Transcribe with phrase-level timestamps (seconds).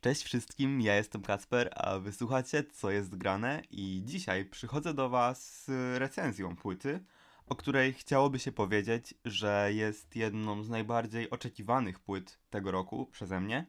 [0.00, 3.62] Cześć wszystkim, ja jestem Kacper, a wysłuchacie co jest grane?
[3.70, 7.04] I dzisiaj przychodzę do was z recenzją płyty,
[7.46, 13.40] o której chciałoby się powiedzieć, że jest jedną z najbardziej oczekiwanych płyt tego roku przeze
[13.40, 13.66] mnie.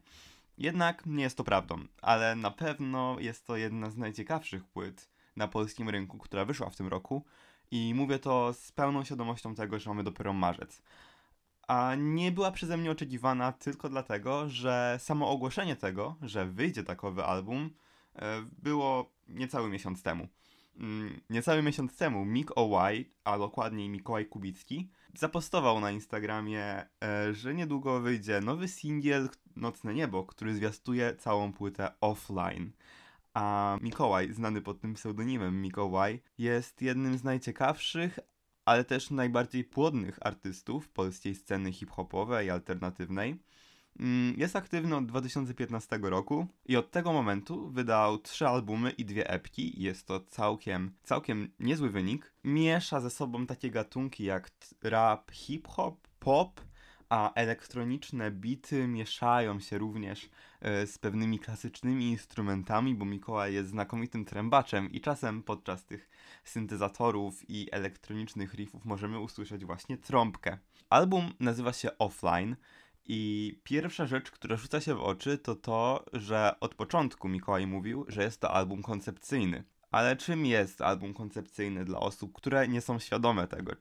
[0.58, 5.48] Jednak nie jest to prawdą, ale na pewno jest to jedna z najciekawszych płyt na
[5.48, 7.24] polskim rynku, która wyszła w tym roku.
[7.70, 10.82] I mówię to z pełną świadomością tego, że mamy dopiero marzec
[11.68, 17.24] a nie była przeze mnie oczekiwana tylko dlatego, że samo ogłoszenie tego, że wyjdzie takowy
[17.24, 17.70] album,
[18.16, 20.28] e, było niecały miesiąc temu.
[20.76, 26.64] Mm, niecały miesiąc temu Mik O'Y, a dokładniej Mikołaj Kubicki, zapostował na Instagramie,
[27.04, 32.72] e, że niedługo wyjdzie nowy singiel Nocne Niebo, który zwiastuje całą płytę offline.
[33.34, 38.18] A Mikołaj, znany pod tym pseudonimem Mikołaj, jest jednym z najciekawszych,
[38.64, 43.38] ale też najbardziej płodnych artystów polskiej sceny hip-hopowej i alternatywnej.
[43.98, 49.30] Mm, jest aktywny od 2015 roku i od tego momentu wydał trzy albumy i dwie
[49.30, 49.82] epki.
[49.82, 52.32] Jest to całkiem, całkiem niezły wynik.
[52.44, 54.50] Miesza ze sobą takie gatunki jak
[54.82, 56.60] rap, hip-hop, pop,
[57.12, 64.24] a elektroniczne bity mieszają się również e, z pewnymi klasycznymi instrumentami, bo Mikołaj jest znakomitym
[64.24, 66.10] trębaczem i czasem podczas tych
[66.44, 70.58] syntezatorów i elektronicznych riffów możemy usłyszeć właśnie trąbkę.
[70.90, 72.56] Album nazywa się Offline
[73.04, 78.04] i pierwsza rzecz, która rzuca się w oczy, to to, że od początku Mikołaj mówił,
[78.08, 79.64] że jest to album koncepcyjny.
[79.90, 83.72] Ale czym jest album koncepcyjny dla osób, które nie są świadome tego,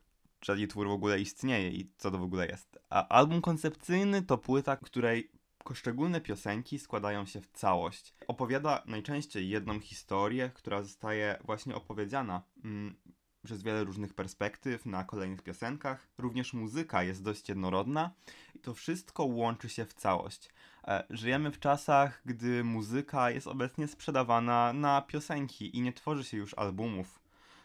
[0.41, 2.79] czy twór w ogóle istnieje i co to w ogóle jest?
[2.89, 5.31] A album koncepcyjny to płyta, której
[5.63, 8.13] poszczególne piosenki składają się w całość.
[8.27, 12.95] Opowiada najczęściej jedną historię, która zostaje właśnie opowiedziana mm,
[13.43, 16.07] przez wiele różnych perspektyw na kolejnych piosenkach.
[16.17, 18.11] Również muzyka jest dość jednorodna
[18.55, 20.49] i to wszystko łączy się w całość.
[20.87, 26.37] E, żyjemy w czasach, gdy muzyka jest obecnie sprzedawana na piosenki i nie tworzy się
[26.37, 27.19] już albumów,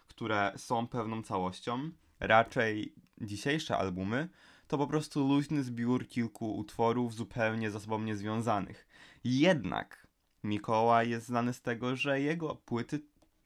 [0.09, 1.91] które są pewną całością.
[2.21, 4.29] Raczej dzisiejsze albumy
[4.69, 8.87] to po prostu luźny zbiór kilku utworów zupełnie ze sobą niezwiązanych.
[9.25, 10.07] Jednak
[10.45, 13.01] Mikołaj jest znany z tego, że jego płyty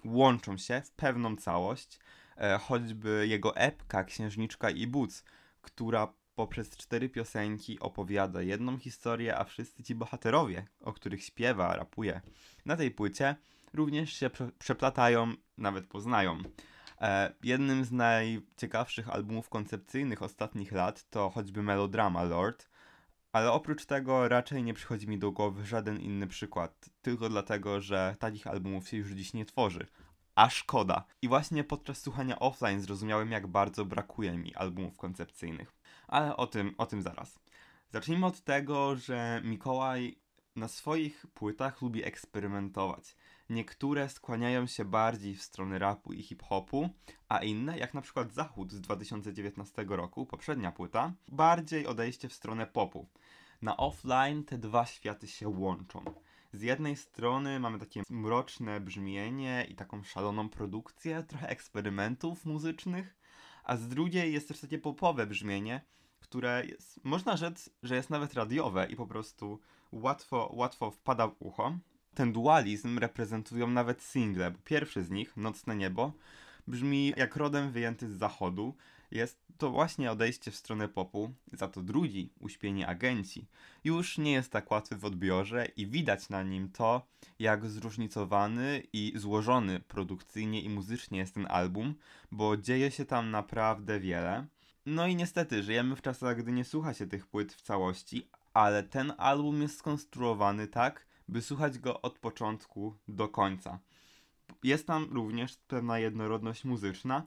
[0.05, 1.99] łączą się w pewną całość,
[2.37, 5.25] e, choćby jego epka Księżniczka i Buc,
[5.63, 12.21] która poprzez cztery piosenki opowiada jedną historię, a wszyscy ci bohaterowie, o których śpiewa, rapuje
[12.67, 13.37] na tej płycie,
[13.75, 16.39] również się prze przeplatają, nawet poznają.
[17.01, 22.69] E, jednym z najciekawszych albumów koncepcyjnych ostatnich lat to choćby Melodrama Lord,
[23.33, 28.17] ale oprócz tego raczej nie przychodzi mi do głowy żaden inny przykład, tylko dlatego, że
[28.19, 29.87] takich albumów się już dziś nie tworzy.
[30.35, 31.05] A szkoda.
[31.23, 35.73] I właśnie podczas słuchania offline zrozumiałem, jak bardzo brakuje mi albumów koncepcyjnych.
[36.09, 37.39] Ale o tym, o tym zaraz.
[37.91, 40.19] Zacznijmy od tego, że Mikołaj
[40.57, 43.17] na swoich płytach lubi eksperymentować.
[43.51, 46.89] Niektóre skłaniają się bardziej w stronę rapu i hip-hopu,
[47.29, 52.67] a inne, jak na przykład Zachód z 2019 roku, poprzednia płyta, bardziej odejście w stronę
[52.67, 53.09] popu.
[53.63, 56.05] Na offline te dwa światy się łączą.
[56.53, 63.17] Z jednej strony mamy takie mroczne brzmienie i taką szaloną produkcję, trochę eksperymentów muzycznych,
[63.65, 65.81] a z drugiej jest też takie popowe brzmienie,
[66.21, 69.61] które jest, można rzec, że jest nawet radiowe i po prostu
[69.93, 71.79] łatwo, łatwo wpada w ucho.
[72.15, 76.13] Ten dualizm reprezentują nawet single, bo pierwszy z nich, Nocne Niebo,
[76.67, 78.75] brzmi jak rodem wyjęty z zachodu.
[79.11, 83.47] Jest to właśnie odejście w stronę popu, za to drugi, Uśpienie Agenci,
[83.85, 87.07] już nie jest tak łatwy w odbiorze i widać na nim to,
[87.39, 91.95] jak zróżnicowany i złożony produkcyjnie i muzycznie jest ten album,
[92.31, 94.47] bo dzieje się tam naprawdę wiele.
[94.87, 98.83] No i niestety, żyjemy w czasach, gdy nie słucha się tych płyt w całości, ale
[98.83, 103.79] ten album jest skonstruowany tak, by słuchać go od początku do końca.
[104.63, 107.27] Jest tam również pewna jednorodność muzyczna,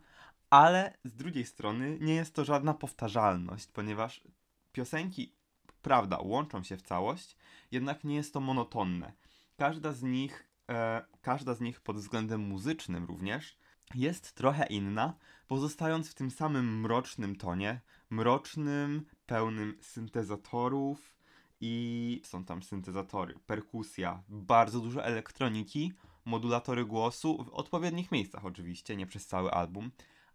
[0.50, 4.24] ale z drugiej strony nie jest to żadna powtarzalność, ponieważ
[4.72, 5.34] piosenki,
[5.82, 7.36] prawda, łączą się w całość,
[7.72, 9.14] jednak nie jest to monotonne.
[9.58, 13.58] Każda z nich, e, każda z nich pod względem muzycznym również
[13.96, 15.14] jest trochę inna,
[15.48, 21.14] pozostając w tym samym mrocznym tonie, mrocznym, pełnym syntezatorów
[21.62, 25.94] i są tam syntezatory, perkusja, bardzo dużo elektroniki,
[26.26, 29.92] modulatory głosu w odpowiednich miejscach oczywiście, nie przez cały album.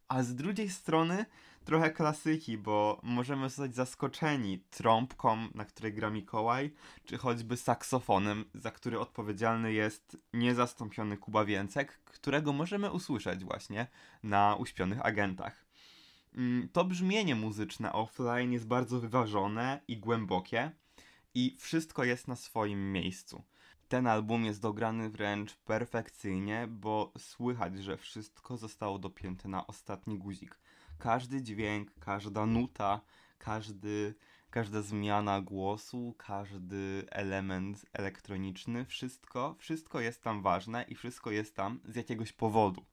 [0.09, 1.25] A z drugiej strony
[1.65, 6.75] trochę klasyki, bo możemy zostać zaskoczeni trąbką, na której gra Mikołaj,
[7.05, 13.87] czy choćby saksofonem, za który odpowiedzialny jest niezastąpiony Kuba Więcek, którego możemy usłyszeć właśnie
[14.23, 15.65] na Uśpionych Agentach.
[16.35, 20.73] Mm, to brzmienie muzyczne offline jest bardzo wyważone i głębokie
[21.39, 23.43] i wszystko jest na swoim miejscu.
[23.89, 30.59] Ten album jest dograny wręcz perfekcyjnie, bo słychać, że wszystko zostało dopięte na ostatni guzik.
[30.99, 33.01] Każdy dźwięk, każda nuta,
[33.39, 34.15] każdy,
[34.51, 41.81] każda zmiana głosu, każdy element elektroniczny, wszystko, wszystko jest tam ważne i wszystko jest tam
[41.85, 42.85] z jakiegoś powodu.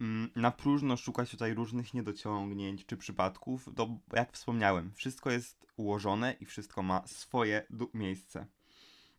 [0.00, 6.36] Mm, na próżno szukać tutaj różnych niedociągnięć czy przypadków, to jak wspomniałem, wszystko jest ułożone
[6.40, 8.46] i wszystko ma swoje miejsce.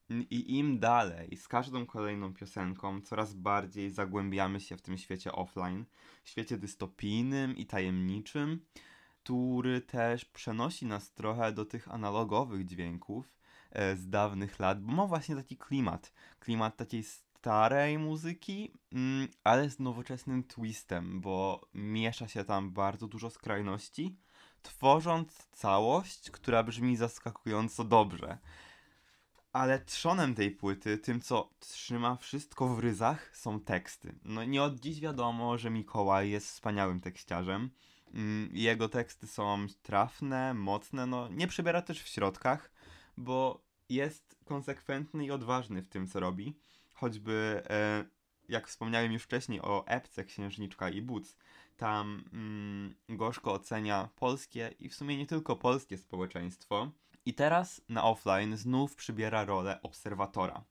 [0.09, 5.85] I im dalej, z każdą kolejną piosenką, coraz bardziej zagłębiamy się w tym świecie offline,
[6.23, 8.65] świecie dystopijnym i tajemniczym,
[9.23, 13.33] który też przenosi nas trochę do tych analogowych dźwięków
[13.71, 16.13] e, z dawnych lat, bo ma właśnie taki klimat.
[16.39, 17.03] Klimat takiej
[17.47, 24.17] starej muzyki, mm, ale z nowoczesnym twistem, bo miesza się tam bardzo dużo skrajności,
[24.61, 28.37] tworząc całość, która brzmi zaskakująco dobrze.
[29.53, 34.15] Ale trzonem tej płyty, tym co trzyma wszystko w ryzach, są teksty.
[34.23, 37.69] No nie od dziś wiadomo, że Mikołaj jest wspaniałym tekściarzem.
[38.13, 42.71] Mm, jego teksty są trafne, mocne, no nie przybiera też w środkach,
[43.17, 46.57] bo jest konsekwentny i odważny w tym, co robi.
[46.93, 48.05] Choćby, e,
[48.49, 51.37] jak wspomniałem już wcześniej o epce Księżniczka i Boots,
[51.77, 56.91] tam mm, gorzko ocenia polskie i w sumie nie tylko polskie społeczeństwo.
[57.25, 60.63] I teraz na offline znów przybiera rolę obserwatora.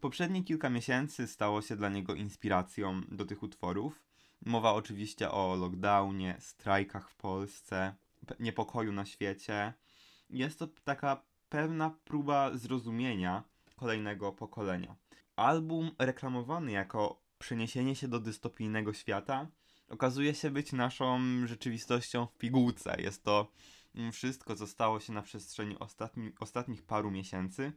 [0.00, 4.02] Poprzednie kilka miesięcy stało się dla niego inspiracją do tych utworów.
[4.46, 7.94] Mowa oczywiście o lockdownie, strajkach w Polsce,
[8.40, 9.72] niepokoju na świecie.
[10.30, 13.44] Jest to taka pewna próba zrozumienia
[13.76, 14.96] kolejnego pokolenia.
[15.36, 19.46] Album reklamowany jako przeniesienie się do dystopijnego świata
[19.88, 22.96] okazuje się być naszą rzeczywistością w pigułce.
[22.98, 23.52] Jest to
[24.12, 27.72] wszystko, co stało się na przestrzeni ostatni, ostatnich paru miesięcy,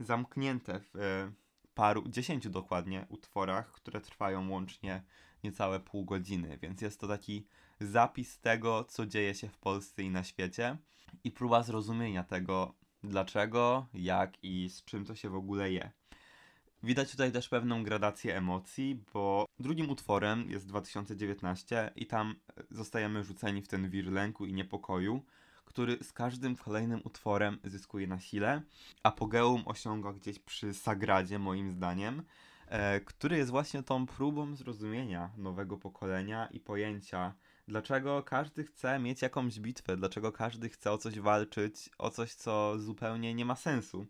[0.00, 1.32] zamknięte w e,
[1.74, 5.02] paru, dziesięciu dokładnie utworach, które trwają łącznie
[5.44, 7.46] niecałe pół godziny, więc jest to taki
[7.80, 10.78] zapis tego, co dzieje się w Polsce i na świecie
[11.24, 15.90] i próba zrozumienia tego, dlaczego, jak i z czym to się w ogóle je.
[16.82, 22.34] Widać tutaj też pewną gradację emocji, bo drugim utworem jest 2019 i tam
[22.70, 25.22] zostajemy rzuceni w ten wir lęku i niepokoju,
[25.64, 28.62] który z każdym kolejnym utworem zyskuje na sile.
[29.02, 32.22] Apogeum osiąga gdzieś przy Sagradzie, moim zdaniem,
[32.66, 37.34] e, który jest właśnie tą próbą zrozumienia nowego pokolenia i pojęcia,
[37.68, 42.78] dlaczego każdy chce mieć jakąś bitwę, dlaczego każdy chce o coś walczyć, o coś, co
[42.78, 44.06] zupełnie nie ma sensu.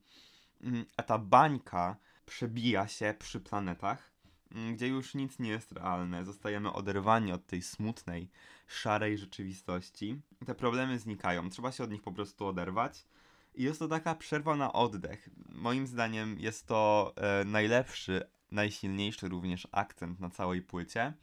[0.60, 1.96] Mm, a ta bańka
[2.26, 4.12] przebija się przy planetach,
[4.54, 8.30] mm, gdzie już nic nie jest realne, zostajemy oderwani od tej smutnej,
[8.66, 10.20] szarej rzeczywistości.
[10.46, 13.06] Te problemy znikają, trzeba się od nich po prostu oderwać.
[13.54, 15.28] I jest to taka przerwa na oddech.
[15.48, 21.14] Moim zdaniem jest to e, najlepszy, najsilniejszy również akcent na całej płycie.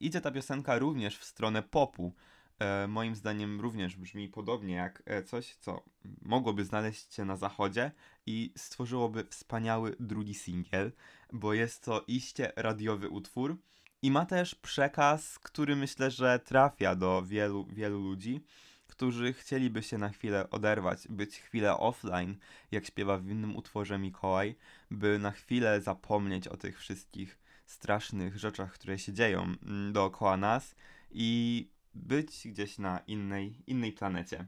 [0.00, 2.12] Idzie ta piosenka również w stronę popu,
[2.58, 5.82] e, moim zdaniem również brzmi podobnie jak e, coś, co
[6.22, 7.90] mogłoby znaleźć się na zachodzie
[8.26, 10.92] i stworzyłoby wspaniały drugi singiel,
[11.32, 13.56] bo jest to iście radiowy utwór
[14.02, 18.40] i ma też przekaz, który myślę, że trafia do wielu, wielu ludzi,
[18.86, 22.36] którzy chcieliby się na chwilę oderwać, być chwilę offline,
[22.70, 24.56] jak śpiewa w innym utworze Mikołaj,
[24.90, 30.74] by na chwilę zapomnieć o tych wszystkich strasznych rzeczach, które się dzieją mm, dookoła nas
[31.10, 34.46] i być gdzieś na innej, innej planecie.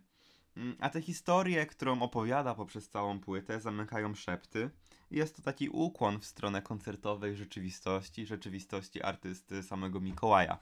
[0.57, 4.71] Mm, a te historie, którą opowiada poprzez całą płytę, zamykają szepty.
[5.11, 10.59] Jest to taki ukłon w stronę koncertowej rzeczywistości, rzeczywistości artysty samego Mikołaja.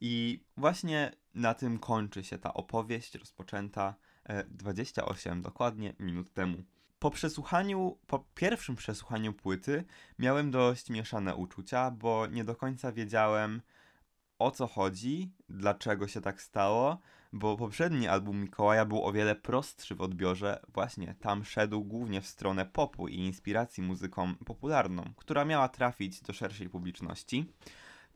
[0.00, 3.94] I właśnie na tym kończy się ta opowieść rozpoczęta
[4.48, 6.62] 28 e, dokładnie minut temu.
[6.98, 9.84] Po przesłuchaniu, po pierwszym przesłuchaniu płyty
[10.18, 13.62] miałem dość mieszane uczucia, bo nie do końca wiedziałem
[14.38, 16.98] o co chodzi, dlaczego się tak stało,
[17.32, 22.26] bo poprzedni album Mikołaja był o wiele prostszy w odbiorze, właśnie tam szedł głównie w
[22.26, 27.52] stronę popu i inspiracji muzyką popularną, która miała trafić do szerszej publiczności.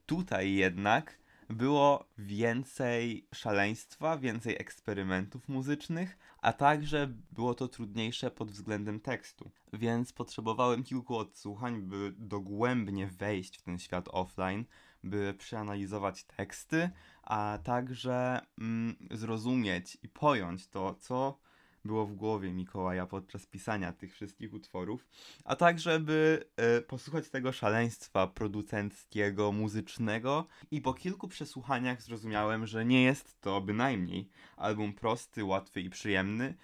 [0.06, 1.19] Tutaj jednak
[1.50, 9.50] było więcej szaleństwa, więcej eksperymentów muzycznych, a także było to trudniejsze pod względem tekstu.
[9.72, 14.64] Więc potrzebowałem kilku odsłuchań, by dogłębnie wejść w ten świat offline,
[15.04, 16.90] by przeanalizować teksty,
[17.22, 21.38] a także mm, zrozumieć i pojąć to, co
[21.84, 25.08] było w głowie Mikołaja podczas pisania tych wszystkich utworów,
[25.44, 26.44] a także by
[26.78, 33.60] y, posłuchać tego szaleństwa producenckiego, muzycznego i po kilku przesłuchaniach zrozumiałem, że nie jest to
[33.60, 36.54] bynajmniej album prosty, łatwy i przyjemny,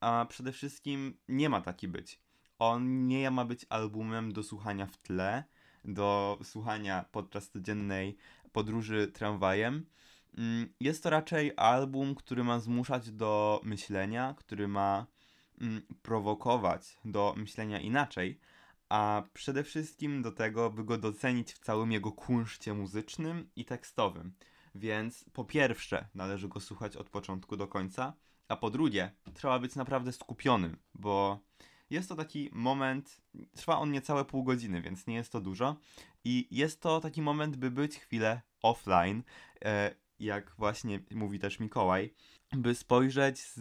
[0.00, 2.20] a przede wszystkim nie ma taki być.
[2.58, 5.44] On nie ma być albumem do słuchania w tle,
[5.84, 8.16] do słuchania podczas codziennej
[8.52, 9.86] podróży tramwajem.
[10.38, 15.06] Mm, jest to raczej album, który ma zmuszać do myślenia, który ma
[15.60, 18.40] mm, prowokować do myślenia inaczej,
[18.88, 24.34] a przede wszystkim do tego, by go docenić w całym jego kunszcie muzycznym i tekstowym.
[24.74, 28.12] Więc po pierwsze, należy go słuchać od początku do końca,
[28.48, 31.40] a po drugie, trzeba być naprawdę skupionym, bo
[31.90, 33.20] jest to taki moment,
[33.56, 35.76] trwa on niecałe pół godziny, więc nie jest to dużo.
[36.24, 39.22] I jest to taki moment, by być chwilę offline,
[39.64, 42.14] e, jak właśnie mówi też Mikołaj,
[42.52, 43.60] by spojrzeć z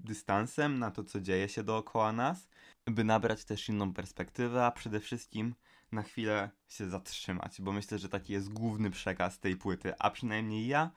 [0.00, 2.48] dystansem na to, co dzieje się dookoła nas,
[2.86, 5.54] by nabrać też inną perspektywę, a przede wszystkim
[5.92, 10.66] na chwilę się zatrzymać, bo myślę, że taki jest główny przekaz tej płyty, a przynajmniej
[10.66, 10.90] ja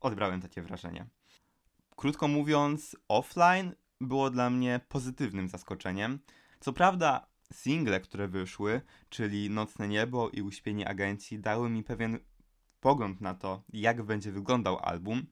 [0.00, 1.06] odbrałem takie wrażenie.
[1.96, 6.18] Krótko mówiąc, offline było dla mnie pozytywnym zaskoczeniem.
[6.60, 12.18] Co prawda, single, które wyszły, czyli Nocne Niebo i Uśpieni Agenci, dały mi pewien
[12.86, 15.26] pogląd na to, jak będzie wyglądał album.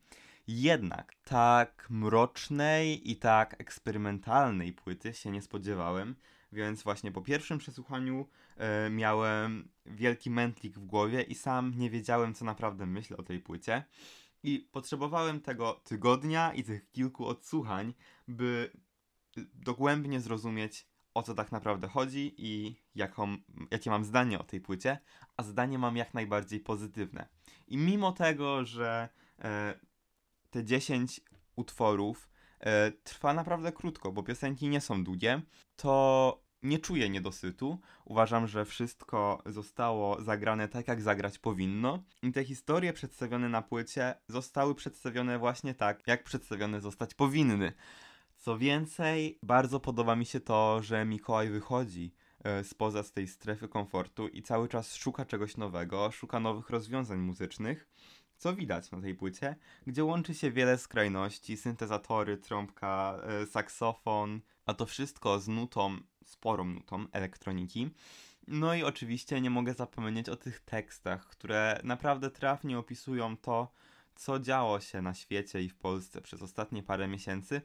[0.46, 6.14] Jednak tak mrocznej i tak eksperymentalnej płyty się nie spodziewałem,
[6.52, 12.34] więc właśnie po pierwszym przesłuchaniu e, miałem wielki mętlik w głowie i sam nie wiedziałem,
[12.34, 13.84] co naprawdę myślę o tej płycie.
[14.42, 17.94] I potrzebowałem tego tygodnia i tych kilku odsłuchań,
[18.28, 18.70] by
[19.54, 23.36] dogłębnie zrozumieć, o co tak naprawdę chodzi i jaką,
[23.70, 24.98] jakie mam zdanie o tej płycie,
[25.36, 27.28] a zdanie mam jak najbardziej pozytywne.
[27.68, 29.74] I mimo tego, że e,
[30.50, 31.20] te 10
[31.56, 32.30] utworów
[32.60, 35.42] e, trwa naprawdę krótko, bo piosenki nie są długie,
[35.76, 37.80] to nie czuję niedosytu.
[38.04, 42.02] Uważam, że wszystko zostało zagrane tak, jak zagrać powinno.
[42.22, 47.72] I te historie przedstawione na płycie zostały przedstawione właśnie tak, jak przedstawione zostać powinny.
[48.44, 53.68] Co więcej, bardzo podoba mi się to, że Mikołaj wychodzi e, spoza z tej strefy
[53.68, 57.88] komfortu i cały czas szuka czegoś nowego, szuka nowych rozwiązań muzycznych,
[58.36, 64.74] co widać na tej płycie, gdzie łączy się wiele skrajności, syntezatory, trąbka, e, saksofon, a
[64.74, 67.90] to wszystko z nutą, sporą nutą elektroniki.
[68.48, 73.72] No i oczywiście nie mogę zapomnieć o tych tekstach, które naprawdę trafnie opisują to,
[74.14, 77.62] co działo się na świecie i w Polsce przez ostatnie parę miesięcy,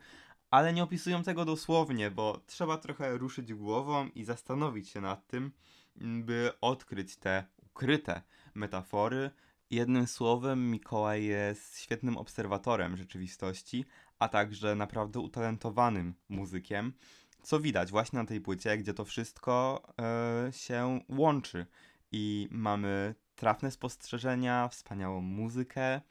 [0.51, 5.51] ale nie opisują tego dosłownie, bo trzeba trochę ruszyć głową i zastanowić się nad tym,
[5.95, 8.21] by odkryć te ukryte
[8.53, 9.31] metafory.
[9.71, 13.85] Jednym słowem, Mikołaj jest świetnym obserwatorem rzeczywistości,
[14.19, 16.93] a także naprawdę utalentowanym muzykiem,
[17.41, 21.65] co widać właśnie na tej płycie, gdzie to wszystko e, się łączy
[22.11, 26.01] i mamy trafne spostrzeżenia, wspaniałą muzykę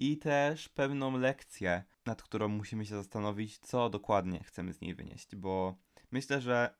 [0.00, 5.36] i też pewną lekcję, nad którą musimy się zastanowić, co dokładnie chcemy z niej wynieść,
[5.36, 5.78] bo
[6.10, 6.74] myślę, że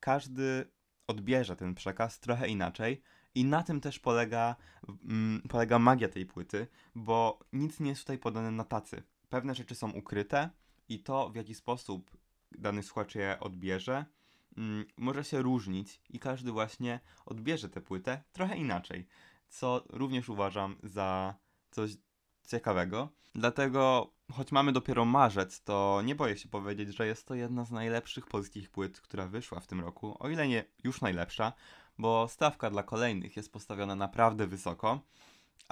[0.00, 0.70] każdy
[1.06, 3.02] odbierze ten przekaz trochę inaczej.
[3.34, 4.56] I na tym też polega,
[5.04, 9.02] mm, polega magia tej płyty, bo nic nie jest tutaj podane na tacy
[9.32, 10.50] pewne rzeczy są ukryte
[10.88, 12.10] i to, w jaki sposób
[12.52, 14.04] dany słuchacz je odbierze,
[14.56, 19.06] mm, może się różnić i każdy właśnie odbierze tę płytę trochę inaczej,
[19.48, 21.34] co również uważam za
[21.70, 21.96] coś
[22.48, 23.08] ciekawego.
[23.34, 27.70] Dlatego, choć mamy dopiero marzec, to nie boję się powiedzieć, że jest to jedna z
[27.70, 31.52] najlepszych polskich płyt, która wyszła w tym roku, o ile nie już najlepsza,
[31.98, 35.00] bo stawka dla kolejnych jest postawiona naprawdę wysoko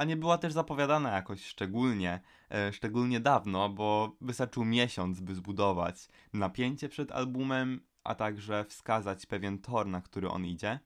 [0.00, 6.08] a nie była też zapowiadana jakoś szczególnie, e, szczególnie dawno, bo wystarczył miesiąc, by zbudować
[6.32, 10.80] napięcie przed albumem, a także wskazać pewien tor, na który on idzie.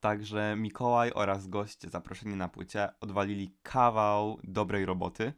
[0.00, 5.32] Także Mikołaj oraz goście zaproszeni na płycie odwalili kawał dobrej roboty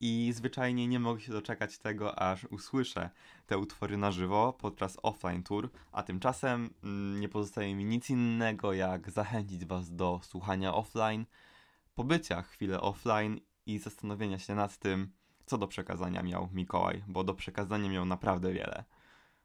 [0.00, 3.10] i zwyczajnie nie mogę się doczekać tego, aż usłyszę
[3.46, 8.72] te utwory na żywo podczas offline tour, a tymczasem mm, nie pozostaje mi nic innego
[8.72, 11.24] jak zachęcić Was do słuchania offline,
[11.94, 15.12] pobycia chwilę offline i zastanowienia się nad tym,
[15.46, 18.84] co do przekazania miał Mikołaj, bo do przekazania miał naprawdę wiele.